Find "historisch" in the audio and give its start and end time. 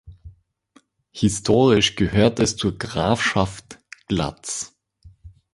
1.11-1.95